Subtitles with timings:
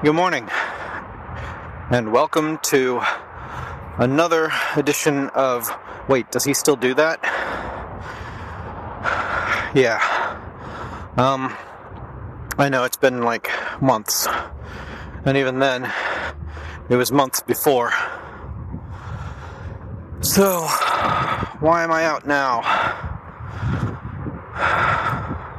[0.00, 0.48] Good morning,
[1.90, 3.02] and welcome to
[3.96, 5.68] another edition of.
[6.08, 7.18] Wait, does he still do that?
[9.74, 9.98] Yeah.
[11.16, 11.52] Um,
[12.56, 13.50] I know it's been like
[13.82, 14.28] months,
[15.24, 15.92] and even then,
[16.88, 17.92] it was months before.
[20.20, 20.60] So,
[21.58, 22.60] why am I out now?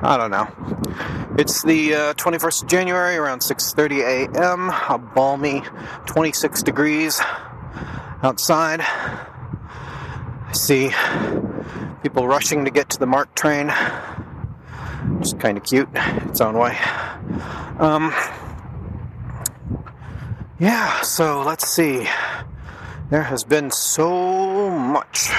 [0.01, 0.78] I don't know.
[1.39, 4.69] It's the uh, 21st of January, around 6:30 a.m.
[4.69, 5.63] A balmy
[6.05, 7.21] 26 degrees
[8.21, 8.81] outside.
[8.81, 10.91] I see
[12.03, 13.71] people rushing to get to the MARC train.
[15.21, 16.77] It's kind of cute, its own way.
[17.79, 18.13] Um,
[20.59, 20.99] yeah.
[21.03, 22.05] So let's see.
[23.11, 25.29] There has been so much.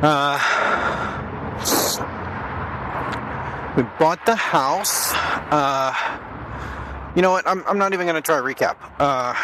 [0.00, 0.38] Uh,
[3.76, 5.12] we bought the house.
[5.50, 5.94] Uh,
[7.16, 7.46] you know what?
[7.46, 8.76] I'm, I'm not even going to try a recap.
[8.98, 9.34] Uh,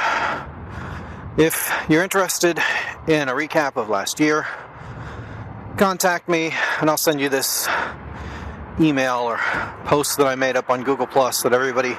[1.39, 2.59] if you're interested
[3.07, 4.47] in a recap of last year,
[5.77, 7.69] contact me and I'll send you this
[8.81, 9.39] email or
[9.85, 11.97] post that I made up on Google Plus that everybody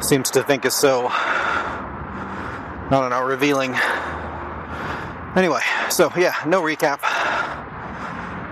[0.00, 3.74] seems to think is so, I don't know, revealing.
[5.34, 6.98] Anyway, so yeah, no recap.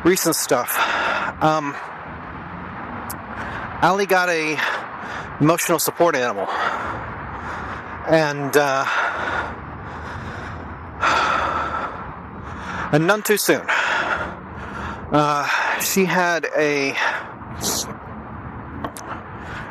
[0.04, 0.78] Recent stuff.
[1.42, 1.74] Um,
[3.82, 4.58] Allie got a
[5.38, 6.46] emotional support animal,
[8.08, 8.86] and uh,
[12.92, 13.66] and none too soon.
[13.68, 15.46] Uh,
[15.80, 16.94] she had a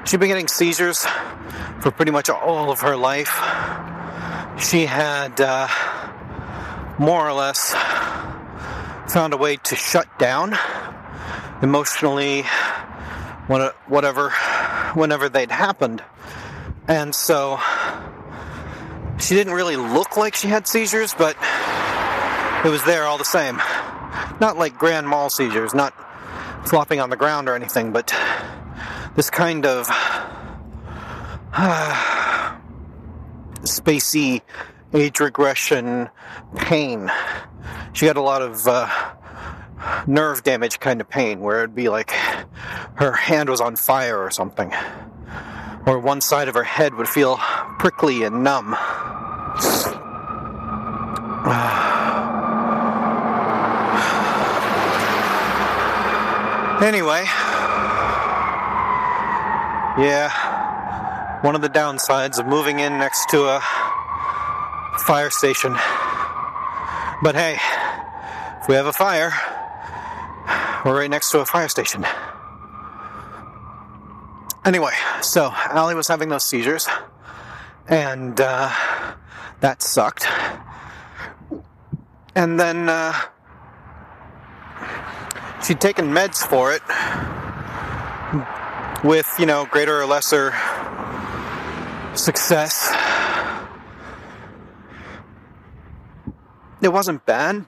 [0.06, 1.08] she'd been getting seizures
[1.80, 3.42] for pretty much all of her life.
[4.60, 5.68] She had uh,
[7.00, 7.74] more or less
[9.12, 10.56] found a way to shut down
[11.64, 12.44] emotionally
[13.48, 14.32] whatever
[14.94, 16.04] whenever they'd happened.
[16.88, 17.60] And so
[19.20, 21.36] she didn't really look like she had seizures but
[22.66, 23.58] it was there all the same.
[24.40, 25.94] Not like grand mal seizures not
[26.68, 28.14] flopping on the ground or anything but
[29.16, 29.88] this kind of
[31.54, 32.58] uh,
[33.62, 34.42] spacey
[34.94, 36.10] age regression
[36.56, 37.12] pain.
[37.94, 39.15] She had a lot of uh,
[40.08, 42.12] nerve damage kind of pain where it'd be like
[42.96, 44.74] her hand was on fire or something.
[45.86, 47.38] Or one side of her head would feel
[47.78, 48.74] prickly and numb.
[56.82, 57.24] anyway,
[59.98, 63.62] yeah, one of the downsides of moving in next to a
[65.06, 65.74] fire station.
[67.22, 67.58] But hey,
[68.62, 69.32] if we have a fire,
[70.86, 72.06] we're right next to a fire station.
[74.64, 76.88] Anyway, so Allie was having those seizures,
[77.88, 78.72] and uh,
[79.62, 80.28] that sucked.
[82.36, 83.14] And then uh,
[85.66, 86.84] she'd taken meds for it
[89.04, 90.54] with, you know, greater or lesser
[92.14, 92.94] success.
[96.82, 97.66] It wasn't bad,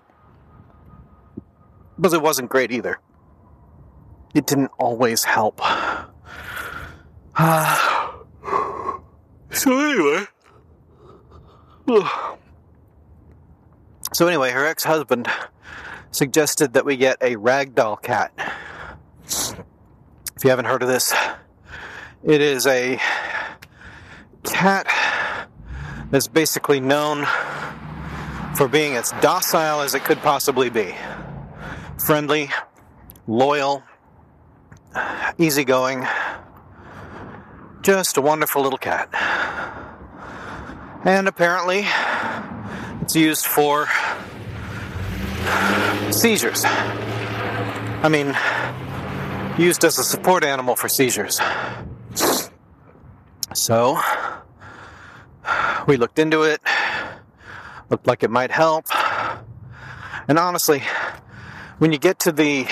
[1.98, 3.00] but it wasn't great either
[4.38, 5.59] it didn't always help.
[7.36, 8.12] Uh,
[9.52, 10.25] so anyway.
[14.14, 15.28] So anyway, her ex-husband
[16.12, 18.31] suggested that we get a ragdoll cat.
[19.25, 21.14] If you haven't heard of this,
[22.24, 23.00] it is a
[24.44, 24.88] cat
[26.12, 27.25] that's basically known
[28.56, 30.96] for being as docile as it could possibly be.
[31.98, 32.52] Friendly,
[33.25, 33.81] loyal,
[35.38, 36.06] easygoing,
[37.81, 39.09] just a wonderful little cat.
[41.03, 41.85] And apparently,
[43.02, 43.88] it's used for
[46.12, 46.63] seizures.
[46.66, 48.36] I mean,
[49.57, 51.40] used as a support animal for seizures.
[53.53, 54.00] So,
[55.88, 56.62] we looked into it,
[57.89, 58.86] looked like it might help.
[60.27, 60.83] And honestly,
[61.77, 62.68] when you get to the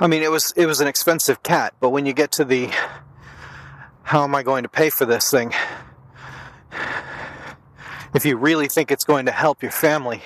[0.00, 2.70] I mean, it was it was an expensive cat, but when you get to the
[4.04, 5.52] how am I going to pay for this thing?
[8.14, 10.22] If you really think it's going to help your family,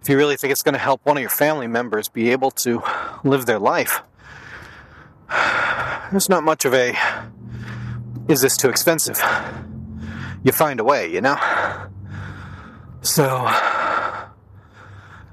[0.00, 2.50] if you really think it's going to help one of your family members be able
[2.50, 2.82] to
[3.22, 4.02] live their life,
[6.10, 6.92] there's not much of a
[8.26, 9.22] is this too expensive?
[10.42, 11.38] You find a way, you know?
[13.02, 13.48] So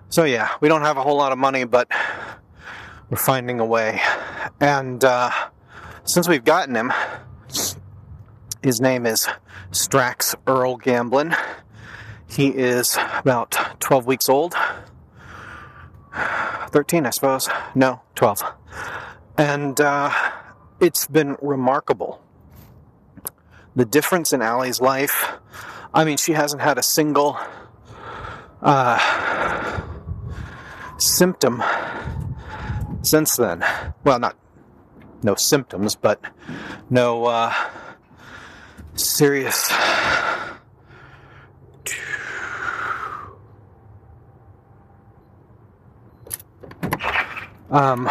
[0.09, 1.87] so yeah, we don't have a whole lot of money, but
[3.09, 4.01] we're finding a way.
[4.59, 5.31] And uh,
[6.03, 6.93] since we've gotten him,
[8.61, 9.27] his name is
[9.71, 11.35] Strax Earl Gamblin.
[12.27, 14.55] He is about 12 weeks old.
[16.69, 17.49] 13, I suppose.
[17.73, 18.43] No, 12.
[19.37, 20.11] And uh,
[20.79, 22.21] it's been remarkable.
[23.75, 25.39] The difference in Allie's life.
[25.93, 27.39] I mean, she hasn't had a single
[28.61, 29.81] uh,
[30.97, 31.63] symptom
[33.01, 33.63] since then.
[34.03, 34.35] Well, not
[35.23, 36.21] no symptoms, but
[36.89, 37.53] no uh,
[38.95, 39.71] serious.
[47.71, 48.05] Um,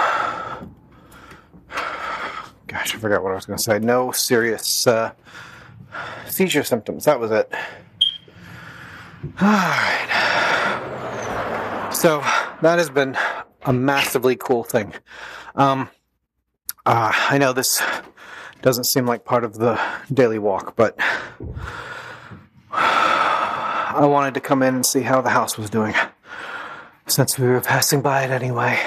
[2.69, 3.81] gosh, I forgot what I was going to say.
[3.81, 5.12] No serious uh,
[6.29, 7.06] seizure symptoms.
[7.06, 7.52] That was it.
[9.41, 10.05] All right.
[11.93, 12.20] So
[12.62, 13.17] that has been
[13.69, 14.94] a massively cool thing.
[15.55, 15.91] Um,
[16.87, 17.82] uh, I know this
[18.62, 19.79] doesn't seem like part of the
[20.11, 20.97] daily walk, but
[22.73, 25.94] I wanted to come in and see how the house was doing
[27.06, 28.81] since we were passing by it anyway.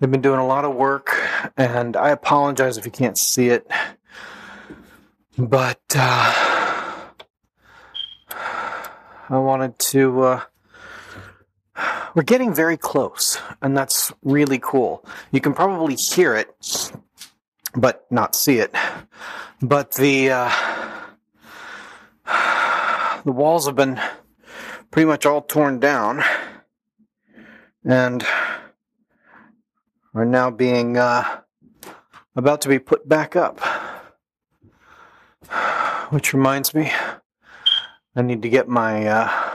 [0.00, 1.16] They've been doing a lot of work,
[1.56, 3.70] and I apologize if you can't see it,
[5.38, 7.04] but uh,
[9.30, 10.22] I wanted to.
[10.22, 10.40] Uh,
[12.16, 15.04] we're getting very close, and that's really cool.
[15.32, 16.48] You can probably hear it,
[17.74, 18.74] but not see it.
[19.60, 20.50] But the uh,
[23.24, 24.00] the walls have been
[24.90, 26.24] pretty much all torn down,
[27.84, 28.26] and
[30.14, 31.40] are now being uh,
[32.34, 33.60] about to be put back up.
[36.08, 36.90] Which reminds me,
[38.16, 39.06] I need to get my.
[39.06, 39.45] Uh,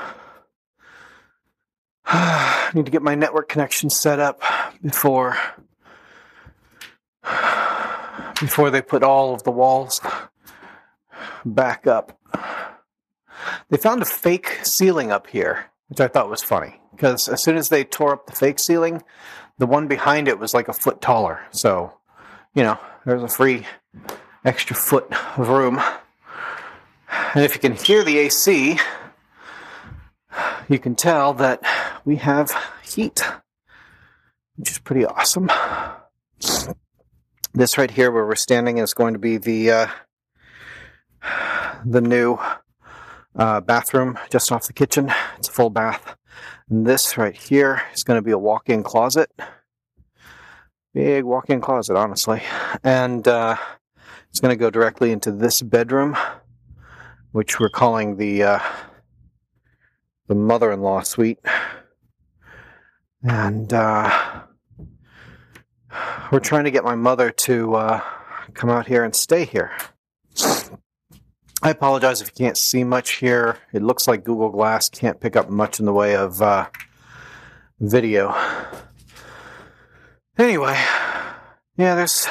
[2.13, 4.41] I need to get my network connection set up
[4.83, 5.37] before
[8.39, 10.01] before they put all of the walls
[11.45, 12.19] back up.
[13.69, 17.55] They found a fake ceiling up here, which I thought was funny because as soon
[17.55, 19.03] as they tore up the fake ceiling,
[19.57, 21.39] the one behind it was like a foot taller.
[21.51, 21.93] So,
[22.53, 23.65] you know, there's a free
[24.43, 25.81] extra foot of room.
[27.33, 28.77] And if you can hear the AC,
[30.67, 31.61] you can tell that
[32.05, 32.51] we have
[32.83, 33.23] heat,
[34.55, 35.49] which is pretty awesome.
[37.53, 39.87] This right here, where we're standing, is going to be the uh,
[41.85, 42.37] the new
[43.35, 45.11] uh, bathroom just off the kitchen.
[45.37, 46.15] It's a full bath.
[46.69, 49.29] And this right here is going to be a walk-in closet.
[50.93, 52.41] Big walk-in closet, honestly,
[52.83, 53.55] and uh,
[54.29, 56.17] it's going to go directly into this bedroom,
[57.31, 58.59] which we're calling the uh,
[60.27, 61.39] the mother-in-law suite
[63.23, 64.41] and uh,
[66.31, 68.01] we're trying to get my mother to uh,
[68.53, 69.71] come out here and stay here.
[71.63, 73.57] I apologize if you can't see much here.
[73.71, 76.67] It looks like Google Glass can't pick up much in the way of uh,
[77.79, 78.35] video.
[80.37, 80.75] Anyway,
[81.77, 82.27] yeah, there's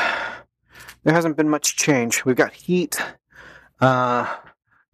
[1.04, 2.24] there hasn't been much change.
[2.24, 3.00] We've got heat.
[3.80, 4.34] Uh,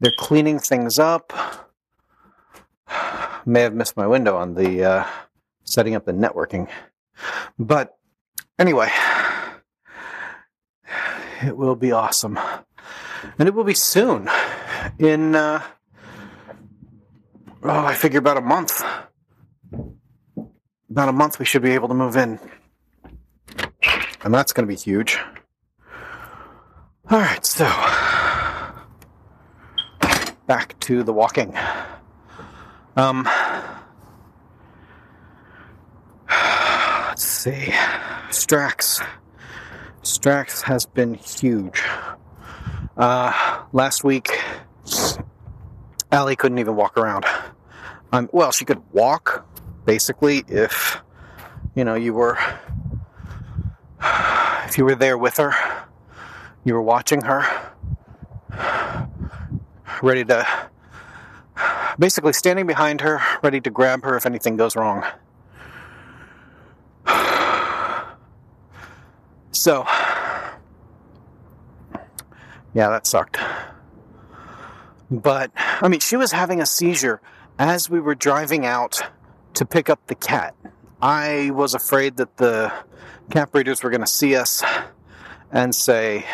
[0.00, 1.32] they're cleaning things up.
[3.46, 5.06] May have missed my window on the uh,
[5.66, 6.68] setting up the networking.
[7.58, 7.96] But
[8.58, 8.88] anyway,
[11.42, 12.38] it will be awesome.
[13.38, 14.30] And it will be soon.
[14.98, 15.62] In, uh,
[17.62, 18.82] oh, I figure about a month.
[20.90, 22.38] About a month, we should be able to move in.
[24.22, 25.18] And that's going to be huge.
[27.10, 27.64] All right, so
[30.46, 31.56] back to the walking.
[32.96, 33.28] Um,
[37.46, 37.70] see.
[38.30, 39.06] Strax.
[40.02, 41.80] Strax has been huge.
[42.96, 44.36] Uh, last week,
[46.10, 47.24] Allie couldn't even walk around.
[48.12, 49.46] Um, well, she could walk,
[49.84, 50.98] basically, if
[51.76, 52.36] you know you were
[54.64, 55.52] if you were there with her,
[56.64, 57.44] you were watching her,
[60.02, 60.46] ready to
[61.98, 65.04] basically standing behind her, ready to grab her if anything goes wrong.
[69.56, 69.84] So,
[72.74, 73.38] yeah, that sucked.
[75.10, 77.22] But, I mean, she was having a seizure
[77.58, 79.00] as we were driving out
[79.54, 80.54] to pick up the cat.
[81.00, 82.70] I was afraid that the
[83.30, 84.62] cat breeders were going to see us
[85.50, 86.26] and say,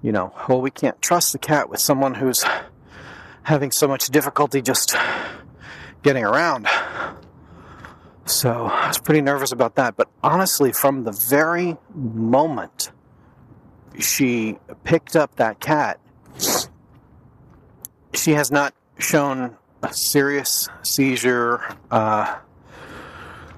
[0.00, 2.42] you know, well, we can't trust the cat with someone who's
[3.42, 4.96] having so much difficulty just
[6.02, 6.66] getting around.
[8.26, 9.96] So I was pretty nervous about that.
[9.96, 12.90] But honestly, from the very moment
[13.98, 16.00] she picked up that cat,
[18.12, 22.38] she has not shown a serious seizure uh,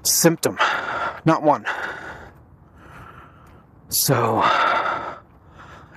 [0.03, 0.57] symptom.
[1.25, 1.65] Not one.
[3.89, 4.43] So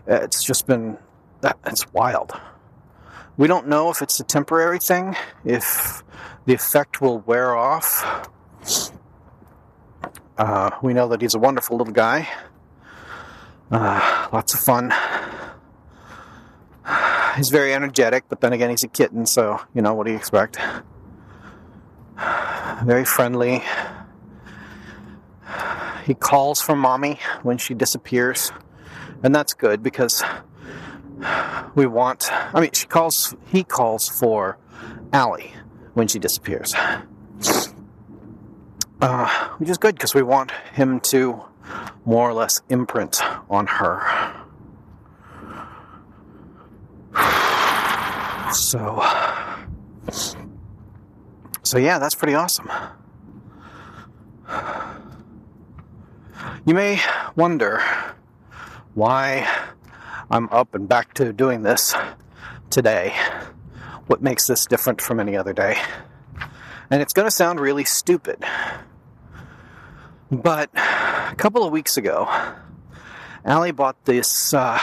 [0.07, 0.97] it's just been
[1.43, 2.33] that it's wild.
[3.37, 5.14] We don't know if it's a temporary thing,
[5.45, 6.02] if
[6.47, 8.31] the effect will wear off.
[10.37, 12.28] Uh, we know that he's a wonderful little guy.
[13.71, 14.92] Uh, lots of fun.
[17.37, 20.19] He's very energetic, but then again, he's a kitten, so, you know, what do you
[20.19, 20.59] expect?
[22.85, 23.62] Very friendly.
[26.04, 28.52] He calls for mommy when she disappears,
[29.23, 30.23] and that's good because
[31.75, 32.31] we want.
[32.33, 33.35] I mean, she calls.
[33.47, 34.59] He calls for
[35.12, 35.54] Allie
[35.95, 36.75] when she disappears,
[39.02, 41.42] uh, which is good because we want him to
[42.04, 44.00] more or less imprint on her.
[48.52, 49.02] So,
[51.62, 52.71] so yeah, that's pretty awesome.
[56.64, 57.00] You may
[57.35, 57.82] wonder
[58.94, 59.49] why
[60.30, 61.94] I'm up and back to doing this
[62.71, 63.14] today.
[64.06, 65.76] What makes this different from any other day?
[66.90, 68.44] And it's going to sound really stupid.
[70.32, 72.26] But a couple of weeks ago,
[73.44, 74.78] Allie bought this uh,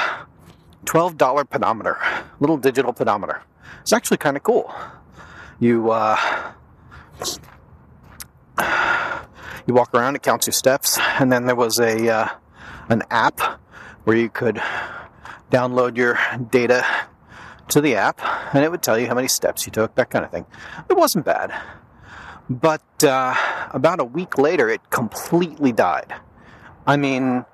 [0.86, 1.98] $12 pedometer,
[2.40, 3.42] little digital pedometer.
[3.82, 4.72] It's actually kind of cool.
[5.60, 6.18] You uh,
[9.66, 12.28] you walk around, it counts your steps, and then there was a uh,
[12.90, 13.40] an app
[14.04, 14.62] where you could
[15.50, 16.20] download your
[16.52, 16.86] data
[17.70, 18.22] to the app,
[18.54, 20.46] and it would tell you how many steps you took, that kind of thing.
[20.90, 21.52] It wasn't bad,
[22.50, 23.36] but uh,
[23.72, 26.14] about a week later, it completely died.
[26.88, 27.46] I mean,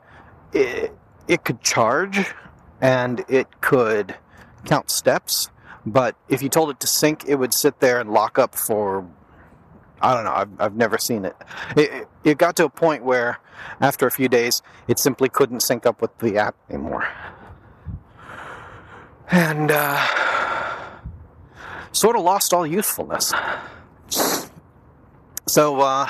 [0.54, 0.96] it,
[1.28, 2.34] it could charge
[2.80, 4.16] and it could
[4.66, 5.50] count steps,
[5.86, 9.08] but if you told it to sync, it would sit there and lock up for
[10.02, 10.34] I don't know.
[10.34, 11.36] I've, I've never seen it.
[11.76, 12.08] it.
[12.24, 13.40] It got to a point where,
[13.80, 17.08] after a few days, it simply couldn't sync up with the app anymore.
[19.32, 20.06] And uh,
[21.92, 23.34] sort of lost all usefulness.
[25.48, 26.08] So, uh,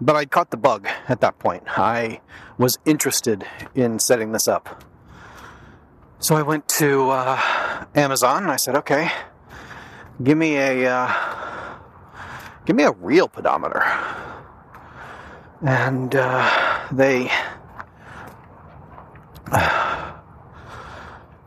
[0.00, 1.64] but I caught the bug at that point.
[1.66, 2.20] I
[2.58, 4.84] was interested in setting this up.
[6.20, 9.10] So I went to uh, Amazon and I said, okay,
[10.22, 11.12] give me a uh,
[12.66, 13.82] give me a real pedometer.
[15.62, 17.30] And uh, they.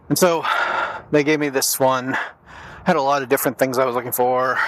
[0.09, 0.43] and so
[1.11, 2.17] they gave me this one.
[2.83, 4.59] Had a lot of different things I was looking for.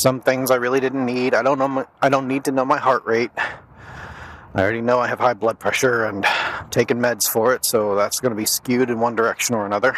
[0.00, 1.34] Some things I really didn't need.
[1.34, 1.68] I don't know.
[1.68, 3.32] My, I don't need to know my heart rate.
[3.36, 7.94] I already know I have high blood pressure and I'm taking meds for it, so
[7.96, 9.94] that's going to be skewed in one direction or another.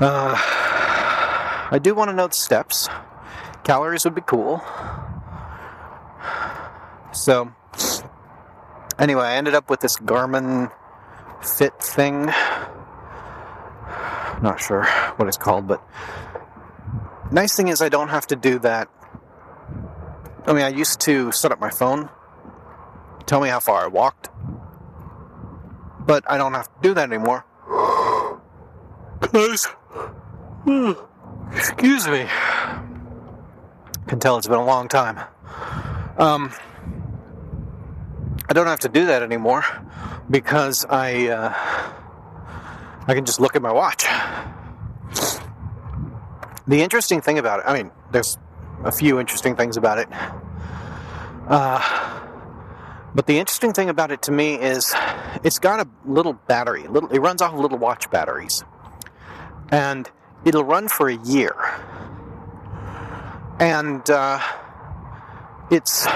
[0.00, 2.88] Uh, I do want to know the steps.
[3.64, 4.62] Calories would be cool.
[7.12, 7.52] So,
[8.98, 10.72] anyway, I ended up with this Garmin
[11.42, 12.32] Fit thing.
[14.40, 14.84] Not sure
[15.16, 15.86] what it's called, but
[17.32, 18.88] nice thing is I don't have to do that.
[20.46, 22.10] I mean, I used to set up my phone,
[23.26, 24.28] tell me how far I walked,
[26.00, 27.44] but I don't have to do that anymore.
[29.20, 29.68] Because,
[31.56, 32.26] excuse me,
[34.08, 35.18] can tell it's been a long time.
[36.18, 36.52] Um,
[38.48, 39.64] I don't have to do that anymore
[40.28, 41.54] because I uh,
[43.06, 44.04] I can just look at my watch.
[46.66, 48.38] The interesting thing about it, I mean, there's
[48.84, 50.08] a few interesting things about it.
[51.48, 52.20] Uh,
[53.14, 54.94] but the interesting thing about it to me is
[55.44, 56.86] it's got a little battery.
[56.86, 58.64] Little, it runs off of little watch batteries.
[59.70, 60.08] And
[60.44, 61.54] it'll run for a year.
[63.58, 64.40] And uh,
[65.70, 66.06] it's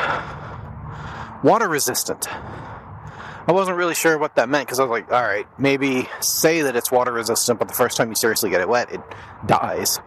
[1.43, 2.29] water resistant.
[3.49, 6.63] I wasn't really sure what that meant because I was like, all right, maybe say
[6.63, 9.01] that it's water resistant, but the first time you seriously get it wet, it
[9.47, 10.01] dies.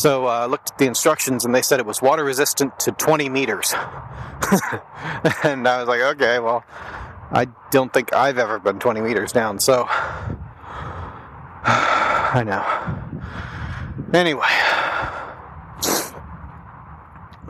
[0.00, 2.92] So uh, I looked at the instructions and they said it was water resistant to
[2.92, 3.74] 20 meters.
[5.44, 6.64] and I was like, okay, well,
[7.30, 9.84] I don't think I've ever been 20 meters down, so
[11.66, 12.64] I know.
[14.18, 14.48] Anyway,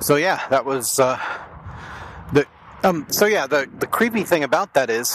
[0.00, 1.20] so yeah, that was uh,
[2.32, 2.48] the
[2.82, 3.06] um.
[3.10, 5.14] So yeah, the the creepy thing about that is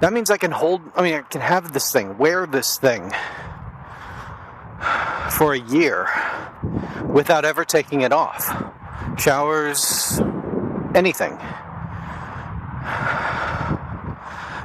[0.00, 0.82] that means I can hold.
[0.96, 3.12] I mean, I can have this thing, wear this thing
[5.42, 6.08] for a year
[7.08, 8.46] without ever taking it off.
[9.18, 10.20] Showers,
[10.94, 11.32] anything.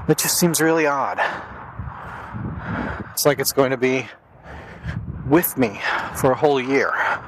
[0.07, 1.17] It just seems really odd.
[3.11, 4.07] It's like it's going to be
[5.27, 5.81] with me
[6.15, 6.91] for a whole year.
[6.93, 7.23] I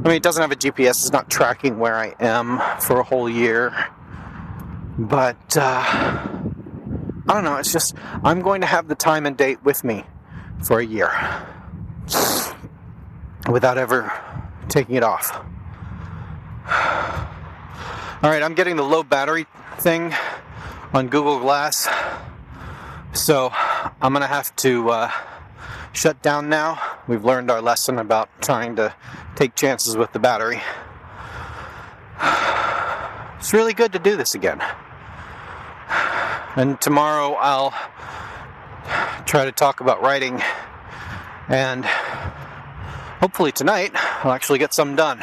[0.00, 3.30] mean, it doesn't have a GPS, it's not tracking where I am for a whole
[3.30, 3.72] year.
[4.98, 6.28] But, uh, I
[7.28, 10.04] don't know, it's just, I'm going to have the time and date with me
[10.62, 11.10] for a year
[13.48, 14.12] without ever
[14.68, 15.32] taking it off.
[18.22, 19.46] All right, I'm getting the low battery
[19.78, 20.12] thing
[20.92, 21.88] on Google Glass.
[23.12, 25.10] So I'm to have to uh,
[25.92, 26.80] shut down now.
[27.06, 28.94] We've learned our lesson about trying to
[29.36, 30.60] take chances with the battery.
[33.38, 34.60] It's really good to do this again.
[36.56, 37.74] And tomorrow I'll
[39.24, 40.42] try to talk about writing,
[41.48, 41.84] and
[43.26, 43.90] hopefully tonight
[44.22, 45.18] I'll actually get some done.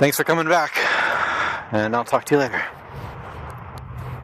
[0.00, 0.76] Thanks for coming back,
[1.72, 2.60] and I'll talk to you later.